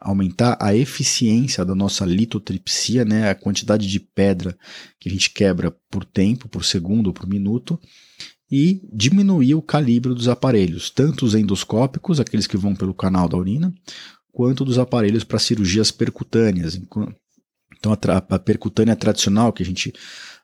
aumentar 0.00 0.56
a 0.60 0.74
eficiência 0.74 1.64
da 1.64 1.74
nossa 1.74 2.04
litotripsia, 2.04 3.04
né, 3.04 3.30
a 3.30 3.34
quantidade 3.34 3.86
de 3.86 4.00
pedra 4.00 4.56
que 4.98 5.08
a 5.08 5.12
gente 5.12 5.30
quebra 5.30 5.70
por 5.90 6.04
tempo, 6.04 6.48
por 6.48 6.64
segundo 6.64 7.12
por 7.12 7.28
minuto, 7.28 7.78
e 8.50 8.80
diminuir 8.92 9.54
o 9.54 9.62
calibre 9.62 10.14
dos 10.14 10.26
aparelhos, 10.26 10.90
tanto 10.90 11.24
os 11.24 11.34
endoscópicos, 11.34 12.18
aqueles 12.18 12.46
que 12.46 12.56
vão 12.56 12.74
pelo 12.74 12.94
canal 12.94 13.28
da 13.28 13.36
urina, 13.36 13.72
quanto 14.32 14.64
dos 14.64 14.78
aparelhos 14.78 15.24
para 15.24 15.38
cirurgias 15.38 15.90
percutâneas. 15.90 16.80
Então, 17.78 17.92
a, 17.92 18.16
a, 18.16 18.38
percutânea 18.38 18.96
tradicional, 18.96 19.52
que 19.52 19.62
a 19.62 19.66
gente 19.66 19.92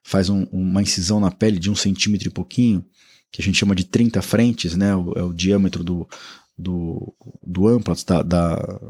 faz 0.03 0.29
um, 0.29 0.45
uma 0.53 0.83
incisão 0.83 1.19
na 1.19 1.31
pele 1.31 1.59
de 1.59 1.71
um 1.71 1.75
centímetro 1.75 2.29
e 2.29 2.31
pouquinho, 2.31 2.85
que 3.31 3.43
a 3.43 3.45
gente 3.45 3.59
chama 3.59 3.75
de 3.75 3.85
30 3.85 4.23
frentes, 4.23 4.77
né? 4.77 4.95
O, 4.95 5.13
é 5.17 5.23
o 5.23 5.33
diâmetro 5.33 5.83
do, 5.83 6.09
do, 6.57 7.15
do 7.43 7.67
amplas, 7.67 8.05
da, 8.05 8.23
da, 8.23 8.81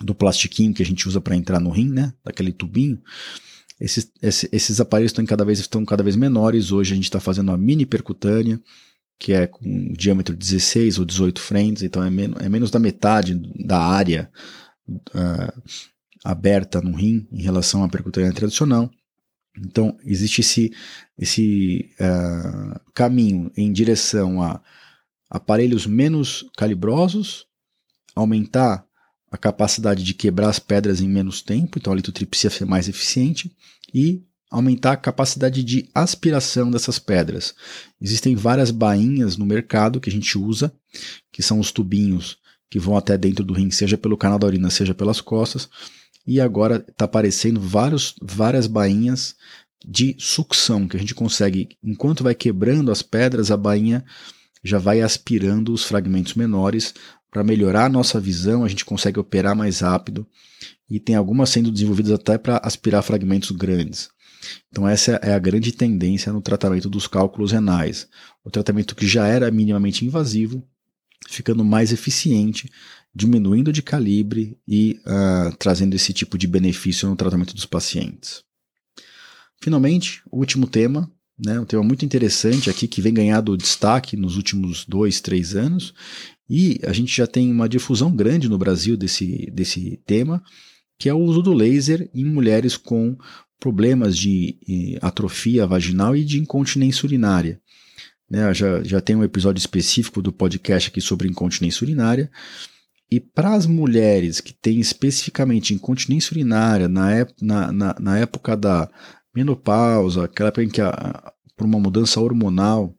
do 0.00 0.14
plastiquinho 0.14 0.74
que 0.74 0.82
a 0.82 0.86
gente 0.86 1.08
usa 1.08 1.20
para 1.20 1.36
entrar 1.36 1.60
no 1.60 1.70
rim, 1.70 1.88
né? 1.88 2.12
Daquele 2.24 2.52
tubinho. 2.52 3.00
Esses, 3.80 4.12
esses, 4.22 4.48
esses 4.52 4.80
aparelhos 4.80 5.10
estão 5.10 5.26
cada, 5.26 5.44
vez, 5.44 5.58
estão 5.58 5.84
cada 5.84 6.04
vez 6.04 6.14
menores. 6.14 6.70
Hoje 6.70 6.92
a 6.92 6.94
gente 6.94 7.04
está 7.04 7.18
fazendo 7.18 7.50
a 7.50 7.58
mini 7.58 7.84
percutânea, 7.84 8.60
que 9.18 9.32
é 9.32 9.46
com 9.46 9.92
diâmetro 9.92 10.36
16 10.36 10.98
ou 10.98 11.04
18 11.04 11.40
frentes, 11.40 11.82
então 11.82 12.02
é, 12.02 12.10
men 12.10 12.34
é 12.40 12.48
menos 12.48 12.70
da 12.70 12.78
metade 12.78 13.40
da 13.64 13.78
área 13.78 14.30
uh, 14.88 15.62
aberta 16.24 16.80
no 16.80 16.92
rim 16.92 17.26
em 17.32 17.42
relação 17.42 17.82
à 17.82 17.88
percutânea 17.88 18.32
tradicional. 18.32 18.90
Então, 19.58 19.96
existe 20.04 20.40
esse, 20.40 20.72
esse 21.18 21.90
uh, 22.00 22.80
caminho 22.94 23.50
em 23.56 23.70
direção 23.72 24.42
a 24.42 24.60
aparelhos 25.28 25.86
menos 25.86 26.44
calibrosos, 26.56 27.46
aumentar 28.14 28.86
a 29.30 29.38
capacidade 29.38 30.04
de 30.04 30.12
quebrar 30.12 30.50
as 30.50 30.58
pedras 30.58 31.00
em 31.00 31.08
menos 31.08 31.40
tempo, 31.40 31.78
então 31.78 31.92
a 31.92 31.96
litotripsia 31.96 32.50
ser 32.50 32.66
mais 32.66 32.88
eficiente, 32.88 33.50
e 33.94 34.22
aumentar 34.50 34.92
a 34.92 34.96
capacidade 34.96 35.64
de 35.64 35.88
aspiração 35.94 36.70
dessas 36.70 36.98
pedras. 36.98 37.54
Existem 37.98 38.36
várias 38.36 38.70
bainhas 38.70 39.38
no 39.38 39.46
mercado 39.46 40.00
que 40.00 40.10
a 40.10 40.12
gente 40.12 40.36
usa, 40.36 40.70
que 41.32 41.42
são 41.42 41.58
os 41.58 41.72
tubinhos 41.72 42.36
que 42.72 42.78
vão 42.78 42.96
até 42.96 43.18
dentro 43.18 43.44
do 43.44 43.52
rim, 43.52 43.70
seja 43.70 43.98
pelo 43.98 44.16
canal 44.16 44.38
da 44.38 44.46
urina, 44.46 44.70
seja 44.70 44.94
pelas 44.94 45.20
costas, 45.20 45.68
e 46.26 46.40
agora 46.40 46.82
está 46.88 47.04
aparecendo 47.04 47.60
vários, 47.60 48.14
várias 48.22 48.66
bainhas 48.66 49.36
de 49.86 50.16
sucção, 50.18 50.88
que 50.88 50.96
a 50.96 51.00
gente 51.00 51.14
consegue, 51.14 51.68
enquanto 51.84 52.24
vai 52.24 52.34
quebrando 52.34 52.90
as 52.90 53.02
pedras, 53.02 53.50
a 53.50 53.58
bainha 53.58 54.02
já 54.64 54.78
vai 54.78 55.02
aspirando 55.02 55.70
os 55.70 55.84
fragmentos 55.84 56.32
menores 56.32 56.94
para 57.30 57.44
melhorar 57.44 57.84
a 57.84 57.90
nossa 57.90 58.18
visão, 58.18 58.64
a 58.64 58.68
gente 58.68 58.86
consegue 58.86 59.20
operar 59.20 59.54
mais 59.54 59.80
rápido 59.80 60.26
e 60.88 60.98
tem 60.98 61.14
algumas 61.14 61.50
sendo 61.50 61.70
desenvolvidas 61.70 62.12
até 62.12 62.38
para 62.38 62.56
aspirar 62.64 63.02
fragmentos 63.02 63.50
grandes. 63.50 64.08
Então 64.70 64.88
essa 64.88 65.20
é 65.22 65.34
a 65.34 65.38
grande 65.38 65.72
tendência 65.72 66.32
no 66.32 66.40
tratamento 66.40 66.88
dos 66.88 67.06
cálculos 67.06 67.52
renais. 67.52 68.08
O 68.42 68.50
tratamento 68.50 68.94
que 68.94 69.06
já 69.06 69.26
era 69.26 69.50
minimamente 69.50 70.06
invasivo, 70.06 70.66
ficando 71.28 71.64
mais 71.64 71.92
eficiente, 71.92 72.70
diminuindo 73.14 73.72
de 73.72 73.82
calibre 73.82 74.56
e 74.66 75.00
uh, 75.06 75.54
trazendo 75.58 75.94
esse 75.94 76.12
tipo 76.12 76.38
de 76.38 76.46
benefício 76.46 77.08
no 77.08 77.16
tratamento 77.16 77.54
dos 77.54 77.66
pacientes. 77.66 78.42
Finalmente, 79.60 80.22
o 80.30 80.38
último 80.38 80.66
tema, 80.66 81.10
né, 81.38 81.60
um 81.60 81.64
tema 81.64 81.82
muito 81.82 82.04
interessante 82.04 82.70
aqui 82.70 82.88
que 82.88 83.00
vem 83.00 83.12
ganhando 83.12 83.56
destaque 83.56 84.16
nos 84.16 84.36
últimos 84.36 84.84
dois, 84.84 85.20
três 85.20 85.54
anos, 85.54 85.94
e 86.48 86.80
a 86.84 86.92
gente 86.92 87.14
já 87.14 87.26
tem 87.26 87.50
uma 87.50 87.68
difusão 87.68 88.14
grande 88.14 88.48
no 88.48 88.58
Brasil 88.58 88.96
desse, 88.96 89.50
desse 89.52 90.00
tema, 90.04 90.42
que 90.98 91.08
é 91.08 91.14
o 91.14 91.18
uso 91.18 91.42
do 91.42 91.52
laser 91.52 92.10
em 92.14 92.24
mulheres 92.24 92.76
com 92.76 93.16
problemas 93.58 94.16
de 94.18 94.58
atrofia 95.00 95.66
vaginal 95.66 96.16
e 96.16 96.24
de 96.24 96.40
incontinência 96.40 97.06
urinária. 97.06 97.60
Né, 98.32 98.54
já, 98.54 98.82
já 98.82 98.98
tem 98.98 99.14
um 99.14 99.22
episódio 99.22 99.60
específico 99.60 100.22
do 100.22 100.32
podcast 100.32 100.88
aqui 100.88 101.02
sobre 101.02 101.28
incontinência 101.28 101.84
urinária, 101.84 102.30
e 103.10 103.20
para 103.20 103.52
as 103.52 103.66
mulheres 103.66 104.40
que 104.40 104.54
têm 104.54 104.80
especificamente 104.80 105.74
incontinência 105.74 106.32
urinária 106.32 106.88
na, 106.88 107.10
na, 107.42 107.70
na, 107.70 107.96
na 108.00 108.18
época 108.18 108.56
da 108.56 108.88
menopausa, 109.34 110.24
aquela 110.24 110.48
época 110.48 110.64
em 110.64 110.70
que, 110.70 110.80
a, 110.80 111.30
por 111.58 111.66
uma 111.66 111.78
mudança 111.78 112.22
hormonal, 112.22 112.96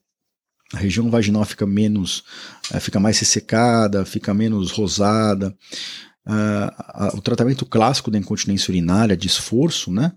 a 0.72 0.78
região 0.78 1.10
vaginal 1.10 1.44
fica 1.46 1.66
menos, 1.66 2.24
é, 2.72 2.80
fica 2.80 3.00
mais 3.00 3.18
ressecada, 3.18 4.06
fica 4.06 4.36
menos 4.36 4.70
rosada. 4.70 5.58
Uh, 6.28 7.18
o 7.18 7.22
tratamento 7.22 7.66
clássico 7.66 8.12
da 8.12 8.20
incontinência 8.20 8.72
urinária 8.72 9.18
de 9.18 9.26
esforço, 9.26 9.92
né? 9.92 10.14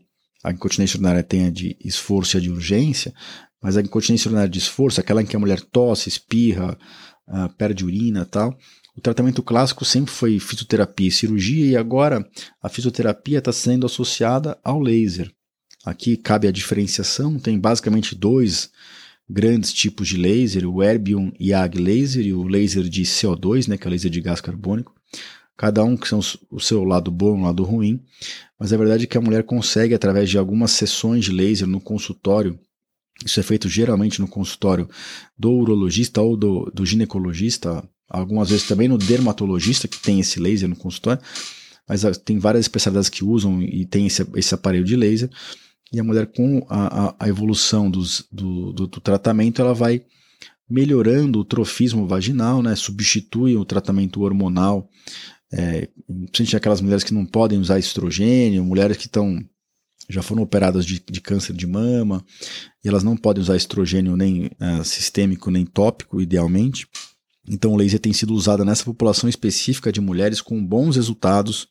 A 0.46 0.52
incontinência 0.52 0.96
urinária 0.96 1.24
tem 1.24 1.46
a 1.46 1.50
de 1.50 1.76
esforço 1.84 2.36
e 2.36 2.38
a 2.38 2.40
de 2.40 2.48
urgência, 2.48 3.12
mas 3.60 3.76
a 3.76 3.80
incontinência 3.80 4.28
urinária 4.28 4.48
de 4.48 4.60
esforço, 4.60 5.00
aquela 5.00 5.20
em 5.20 5.26
que 5.26 5.34
a 5.34 5.40
mulher 5.40 5.60
tosse, 5.60 6.08
espirra, 6.08 6.78
uh, 7.26 7.52
perde 7.58 7.84
urina 7.84 8.24
tal, 8.24 8.56
o 8.96 9.00
tratamento 9.00 9.42
clássico 9.42 9.84
sempre 9.84 10.12
foi 10.12 10.38
fisioterapia 10.38 11.08
e 11.08 11.10
cirurgia, 11.10 11.66
e 11.66 11.76
agora 11.76 12.24
a 12.62 12.68
fisioterapia 12.68 13.38
está 13.38 13.50
sendo 13.50 13.86
associada 13.86 14.56
ao 14.62 14.78
laser. 14.78 15.32
Aqui 15.84 16.16
cabe 16.16 16.46
a 16.46 16.52
diferenciação, 16.52 17.40
tem 17.40 17.58
basicamente 17.58 18.14
dois 18.14 18.70
grandes 19.28 19.72
tipos 19.72 20.06
de 20.06 20.16
laser, 20.16 20.64
o 20.64 20.80
Erbium 20.80 21.32
YAG 21.40 21.76
laser 21.76 22.24
e 22.24 22.32
o 22.32 22.46
laser 22.46 22.84
de 22.84 23.02
CO2, 23.02 23.66
né, 23.66 23.76
que 23.76 23.84
é 23.84 23.88
o 23.88 23.90
laser 23.90 24.12
de 24.12 24.20
gás 24.20 24.40
carbônico. 24.40 24.94
Cada 25.56 25.82
um 25.82 25.96
que 25.96 26.06
são 26.06 26.20
o 26.50 26.60
seu 26.60 26.84
lado 26.84 27.10
bom 27.10 27.38
o 27.38 27.42
lado 27.44 27.64
ruim, 27.64 28.00
mas 28.58 28.72
a 28.72 28.76
verdade 28.76 29.04
é 29.04 29.06
que 29.06 29.16
a 29.16 29.20
mulher 29.20 29.42
consegue, 29.42 29.94
através 29.94 30.28
de 30.28 30.36
algumas 30.36 30.70
sessões 30.72 31.24
de 31.24 31.32
laser 31.32 31.66
no 31.66 31.80
consultório, 31.80 32.58
Isso 33.24 33.40
é 33.40 33.42
feito 33.42 33.66
geralmente 33.66 34.20
no 34.20 34.28
consultório 34.28 34.88
do 35.38 35.50
urologista 35.50 36.20
ou 36.20 36.36
do, 36.36 36.70
do 36.74 36.84
ginecologista, 36.84 37.82
algumas 38.08 38.50
vezes 38.50 38.66
também 38.66 38.88
no 38.88 38.98
dermatologista, 38.98 39.88
que 39.88 39.98
tem 39.98 40.20
esse 40.20 40.38
laser 40.38 40.68
no 40.68 40.76
consultório, 40.76 41.22
mas 41.88 42.02
tem 42.18 42.38
várias 42.38 42.64
especialidades 42.64 43.08
que 43.08 43.24
usam 43.24 43.62
e 43.62 43.86
tem 43.86 44.06
esse, 44.06 44.26
esse 44.34 44.54
aparelho 44.54 44.84
de 44.84 44.96
laser. 44.96 45.30
E 45.92 46.00
a 46.00 46.04
mulher, 46.04 46.26
com 46.26 46.66
a, 46.68 47.06
a, 47.06 47.14
a 47.20 47.28
evolução 47.28 47.90
dos, 47.90 48.26
do, 48.30 48.72
do, 48.72 48.86
do, 48.86 49.00
tratamento, 49.00 49.62
ela 49.62 49.72
vai 49.72 50.02
melhorando 50.68 51.38
o 51.38 51.44
trofismo 51.44 52.06
vaginal, 52.08 52.60
né? 52.60 52.74
substitui 52.74 53.56
o 53.56 53.64
tratamento 53.64 54.22
hormonal, 54.22 54.90
é, 55.52 55.88
principalmente 56.06 56.56
aquelas 56.56 56.80
mulheres 56.80 57.04
que 57.04 57.14
não 57.14 57.24
podem 57.24 57.58
usar 57.58 57.78
estrogênio, 57.78 58.64
mulheres 58.64 58.96
que 58.96 59.06
estão 59.06 59.38
já 60.08 60.22
foram 60.22 60.42
operadas 60.42 60.86
de, 60.86 61.00
de, 61.00 61.20
câncer 61.20 61.52
de 61.52 61.66
mama, 61.66 62.24
e 62.84 62.88
elas 62.88 63.02
não 63.02 63.16
podem 63.16 63.42
usar 63.42 63.56
estrogênio 63.56 64.16
nem 64.16 64.46
uh, 64.46 64.84
sistêmico 64.84 65.50
nem 65.50 65.66
tópico, 65.66 66.20
idealmente. 66.20 66.86
Então 67.48 67.72
o 67.72 67.76
laser 67.76 68.00
tem 68.00 68.12
sido 68.12 68.32
usado 68.32 68.64
nessa 68.64 68.84
população 68.84 69.28
específica 69.28 69.92
de 69.92 70.00
mulheres 70.00 70.40
com 70.40 70.64
bons 70.64 70.96
resultados, 70.96 71.68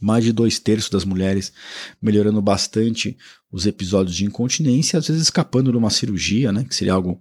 mais 0.00 0.24
de 0.24 0.32
dois 0.32 0.58
terços 0.58 0.90
das 0.90 1.04
mulheres 1.04 1.52
melhorando 2.00 2.40
bastante 2.42 3.16
os 3.50 3.66
episódios 3.66 4.16
de 4.16 4.24
incontinência, 4.24 4.98
às 4.98 5.06
vezes 5.06 5.22
escapando 5.22 5.70
de 5.70 5.78
uma 5.78 5.90
cirurgia, 5.90 6.52
né, 6.52 6.64
que 6.64 6.74
seria 6.74 6.92
algo, 6.92 7.20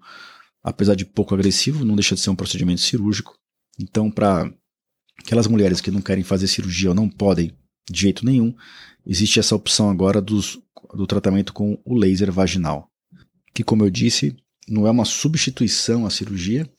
apesar 0.64 0.96
de 0.96 1.06
pouco 1.06 1.34
agressivo, 1.34 1.86
não 1.86 1.96
deixa 1.96 2.16
de 2.16 2.22
ser 2.22 2.30
um 2.30 2.36
procedimento 2.36 2.82
cirúrgico. 2.82 3.38
Então, 3.80 4.12
para 4.12 4.52
aquelas 5.20 5.48
mulheres 5.48 5.82
que 5.82 5.92
não 5.92 6.02
querem 6.02 6.24
fazer 6.24 6.48
cirurgia 6.48 6.90
ou 6.90 6.96
não 6.96 7.10
podem 7.10 7.54
de 7.90 8.02
jeito 8.02 8.26
nenhum, 8.26 8.56
existe 9.06 9.40
essa 9.40 9.56
opção 9.56 9.90
agora 9.90 10.22
dos, 10.22 10.60
do 10.94 11.06
tratamento 11.06 11.54
com 11.54 11.78
o 11.86 11.96
laser 11.96 12.32
vaginal, 12.32 12.90
que, 13.54 13.64
como 13.64 13.84
eu 13.84 13.90
disse, 13.90 14.36
não 14.68 14.88
é 14.88 14.92
uma 14.92 15.06
substituição 15.06 16.06
à 16.06 16.10
cirurgia, 16.10 16.70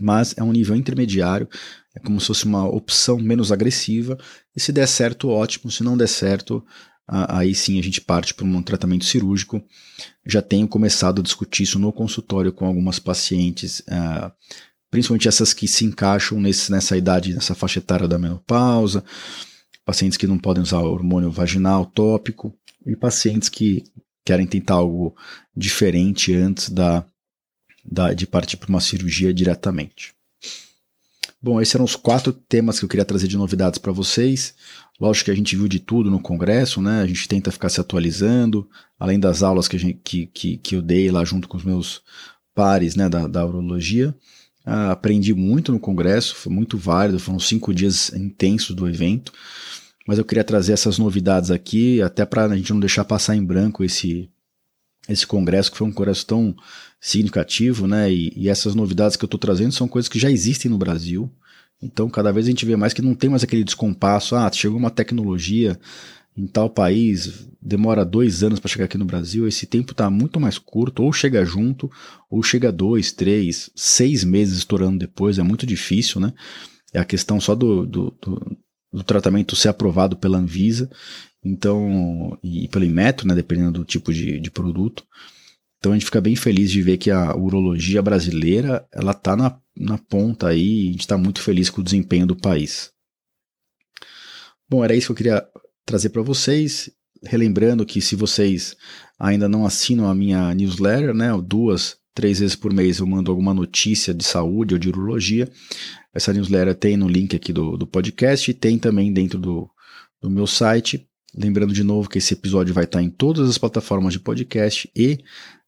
mas 0.00 0.34
é 0.36 0.42
um 0.42 0.52
nível 0.52 0.74
intermediário, 0.74 1.48
é 1.94 2.00
como 2.00 2.20
se 2.20 2.26
fosse 2.26 2.44
uma 2.44 2.66
opção 2.66 3.18
menos 3.18 3.52
agressiva, 3.52 4.18
e 4.56 4.60
se 4.60 4.72
der 4.72 4.88
certo, 4.88 5.28
ótimo, 5.28 5.70
se 5.70 5.84
não 5.84 5.96
der 5.96 6.08
certo, 6.08 6.64
aí 7.06 7.54
sim 7.54 7.78
a 7.78 7.82
gente 7.82 8.00
parte 8.00 8.34
para 8.34 8.46
um 8.46 8.62
tratamento 8.62 9.04
cirúrgico. 9.04 9.62
Já 10.26 10.40
tenho 10.40 10.66
começado 10.66 11.20
a 11.20 11.22
discutir 11.22 11.64
isso 11.64 11.78
no 11.78 11.92
consultório 11.92 12.52
com 12.52 12.66
algumas 12.66 12.98
pacientes, 12.98 13.80
uh, 13.80 14.32
principalmente 14.94 15.26
essas 15.26 15.52
que 15.52 15.66
se 15.66 15.84
encaixam 15.84 16.40
nesse, 16.40 16.70
nessa 16.70 16.96
idade, 16.96 17.34
nessa 17.34 17.52
faixa 17.52 17.80
etária 17.80 18.06
da 18.06 18.16
menopausa, 18.16 19.02
pacientes 19.84 20.16
que 20.16 20.24
não 20.24 20.38
podem 20.38 20.62
usar 20.62 20.78
hormônio 20.78 21.32
vaginal 21.32 21.84
tópico 21.84 22.56
e 22.86 22.94
pacientes 22.94 23.48
que 23.48 23.82
querem 24.24 24.46
tentar 24.46 24.74
algo 24.74 25.16
diferente 25.56 26.32
antes 26.32 26.68
da, 26.68 27.04
da 27.84 28.14
de 28.14 28.24
partir 28.24 28.56
para 28.56 28.68
uma 28.68 28.80
cirurgia 28.80 29.34
diretamente. 29.34 30.14
Bom, 31.42 31.60
esses 31.60 31.74
eram 31.74 31.84
os 31.84 31.96
quatro 31.96 32.32
temas 32.32 32.78
que 32.78 32.84
eu 32.84 32.88
queria 32.88 33.04
trazer 33.04 33.26
de 33.26 33.36
novidades 33.36 33.80
para 33.80 33.90
vocês. 33.90 34.54
Lógico 35.00 35.24
que 35.24 35.30
a 35.32 35.36
gente 35.36 35.56
viu 35.56 35.66
de 35.66 35.80
tudo 35.80 36.08
no 36.08 36.20
congresso, 36.20 36.80
né? 36.80 37.00
A 37.00 37.06
gente 37.08 37.26
tenta 37.26 37.50
ficar 37.50 37.68
se 37.68 37.80
atualizando, 37.80 38.70
além 38.96 39.18
das 39.18 39.42
aulas 39.42 39.66
que, 39.66 39.76
gente, 39.76 39.98
que, 40.04 40.26
que, 40.26 40.56
que 40.56 40.76
eu 40.76 40.80
dei 40.80 41.10
lá 41.10 41.24
junto 41.24 41.48
com 41.48 41.56
os 41.56 41.64
meus 41.64 42.00
pares 42.54 42.94
né, 42.94 43.08
da, 43.08 43.26
da 43.26 43.44
urologia. 43.44 44.14
Ah, 44.64 44.92
aprendi 44.92 45.34
muito 45.34 45.70
no 45.72 45.78
congresso, 45.78 46.34
foi 46.36 46.52
muito 46.52 46.78
válido, 46.78 47.18
foram 47.18 47.38
cinco 47.38 47.74
dias 47.74 48.12
intensos 48.14 48.74
do 48.74 48.88
evento. 48.88 49.32
Mas 50.06 50.18
eu 50.18 50.24
queria 50.24 50.44
trazer 50.44 50.72
essas 50.72 50.98
novidades 50.98 51.50
aqui, 51.50 52.00
até 52.02 52.24
para 52.24 52.44
a 52.44 52.56
gente 52.56 52.72
não 52.72 52.80
deixar 52.80 53.04
passar 53.04 53.36
em 53.36 53.44
branco 53.44 53.84
esse, 53.84 54.30
esse 55.08 55.26
congresso, 55.26 55.70
que 55.70 55.78
foi 55.78 55.86
um 55.86 55.92
congresso 55.92 56.26
tão 56.26 56.54
significativo, 57.00 57.86
né? 57.86 58.12
E, 58.12 58.32
e 58.36 58.48
essas 58.48 58.74
novidades 58.74 59.16
que 59.16 59.24
eu 59.24 59.26
estou 59.26 59.40
trazendo 59.40 59.72
são 59.72 59.88
coisas 59.88 60.08
que 60.08 60.18
já 60.18 60.30
existem 60.30 60.70
no 60.70 60.78
Brasil. 60.78 61.30
Então, 61.82 62.08
cada 62.08 62.32
vez 62.32 62.46
a 62.46 62.50
gente 62.50 62.64
vê 62.64 62.76
mais 62.76 62.94
que 62.94 63.02
não 63.02 63.14
tem 63.14 63.28
mais 63.28 63.44
aquele 63.44 63.64
descompasso. 63.64 64.34
Ah, 64.34 64.50
chegou 64.50 64.78
uma 64.78 64.90
tecnologia 64.90 65.78
em 66.36 66.46
tal 66.46 66.68
país, 66.68 67.48
demora 67.62 68.04
dois 68.04 68.42
anos 68.42 68.58
para 68.58 68.68
chegar 68.68 68.86
aqui 68.86 68.98
no 68.98 69.04
Brasil. 69.04 69.46
Esse 69.46 69.66
tempo 69.66 69.92
está 69.92 70.10
muito 70.10 70.40
mais 70.40 70.58
curto, 70.58 71.02
ou 71.02 71.12
chega 71.12 71.44
junto, 71.44 71.90
ou 72.28 72.42
chega 72.42 72.72
dois, 72.72 73.12
três, 73.12 73.70
seis 73.74 74.24
meses 74.24 74.58
estourando 74.58 74.98
depois. 74.98 75.38
É 75.38 75.42
muito 75.42 75.64
difícil, 75.64 76.20
né? 76.20 76.32
É 76.92 76.98
a 76.98 77.04
questão 77.04 77.40
só 77.40 77.54
do, 77.54 77.86
do, 77.86 78.10
do, 78.20 78.56
do 78.92 79.02
tratamento 79.04 79.54
ser 79.54 79.68
aprovado 79.68 80.16
pela 80.16 80.38
Anvisa. 80.38 80.90
Então, 81.44 82.38
e 82.42 82.68
pelo 82.68 82.84
Inmetro, 82.84 83.28
né, 83.28 83.34
dependendo 83.34 83.80
do 83.80 83.84
tipo 83.84 84.12
de, 84.12 84.40
de 84.40 84.50
produto. 84.50 85.04
Então 85.78 85.92
a 85.92 85.94
gente 85.94 86.06
fica 86.06 86.20
bem 86.20 86.34
feliz 86.34 86.70
de 86.70 86.80
ver 86.80 86.96
que 86.96 87.10
a 87.10 87.36
urologia 87.36 88.00
brasileira 88.00 88.88
ela 88.90 89.12
está 89.12 89.36
na, 89.36 89.60
na 89.76 89.98
ponta 89.98 90.48
aí, 90.48 90.88
a 90.88 90.92
gente 90.92 91.00
está 91.00 91.18
muito 91.18 91.42
feliz 91.42 91.68
com 91.68 91.82
o 91.82 91.84
desempenho 91.84 92.26
do 92.26 92.34
país. 92.34 92.90
Bom, 94.66 94.82
era 94.82 94.96
isso 94.96 95.08
que 95.08 95.12
eu 95.12 95.16
queria 95.16 95.46
trazer 95.84 96.10
para 96.10 96.22
vocês. 96.22 96.90
Relembrando 97.22 97.86
que 97.86 98.00
se 98.00 98.14
vocês 98.14 98.76
ainda 99.18 99.48
não 99.48 99.64
assinam 99.64 100.08
a 100.08 100.14
minha 100.14 100.54
newsletter, 100.54 101.14
né, 101.14 101.30
duas, 101.42 101.96
três 102.14 102.38
vezes 102.38 102.54
por 102.54 102.72
mês 102.72 102.98
eu 102.98 103.06
mando 103.06 103.30
alguma 103.30 103.54
notícia 103.54 104.12
de 104.12 104.24
saúde 104.24 104.74
ou 104.74 104.80
de 104.80 104.88
urologia. 104.88 105.50
Essa 106.12 106.32
newsletter 106.32 106.74
tem 106.74 106.96
no 106.96 107.08
link 107.08 107.34
aqui 107.34 107.52
do, 107.52 107.76
do 107.76 107.86
podcast 107.86 108.50
e 108.50 108.54
tem 108.54 108.78
também 108.78 109.12
dentro 109.12 109.38
do, 109.38 109.68
do 110.20 110.30
meu 110.30 110.46
site. 110.46 111.08
Lembrando 111.36 111.72
de 111.72 111.82
novo 111.82 112.08
que 112.08 112.18
esse 112.18 112.34
episódio 112.34 112.72
vai 112.72 112.84
estar 112.84 113.02
em 113.02 113.10
todas 113.10 113.48
as 113.48 113.58
plataformas 113.58 114.12
de 114.12 114.20
podcast 114.20 114.88
e 114.94 115.18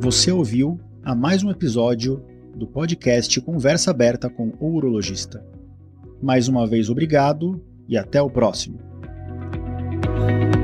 Você 0.00 0.30
ouviu 0.30 0.78
a 1.02 1.14
mais 1.14 1.42
um 1.42 1.50
episódio 1.50 2.22
do 2.54 2.66
podcast 2.66 3.40
Conversa 3.40 3.90
Aberta 3.90 4.28
com 4.28 4.52
o 4.60 4.74
Urologista. 4.74 5.42
Mais 6.22 6.48
uma 6.48 6.66
vez, 6.66 6.90
obrigado 6.90 7.64
e 7.88 7.96
até 7.96 8.20
o 8.20 8.28
próximo. 8.28 8.91
you 10.22 10.61